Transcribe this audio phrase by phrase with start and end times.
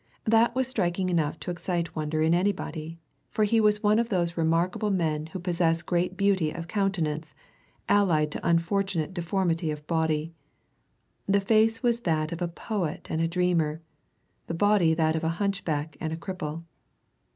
[0.23, 2.97] That was striking enough to excite wonder in anybody,
[3.29, 7.35] for he was one of those remarkable men who possess great beauty of countenance
[7.87, 10.33] allied to unfortunate deformity of body.
[11.27, 13.83] The face was that of a poet and a dreamer,
[14.47, 16.63] the body that of a hunchback and a cripple.